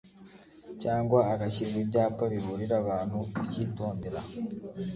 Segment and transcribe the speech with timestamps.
[0.81, 4.21] cyangwa hagashyirwa ibyapa biburira abantu kucyitondera